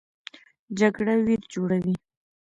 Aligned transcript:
جګړه 0.79 1.13
ویر 1.25 1.41
جوړوي 1.53 1.95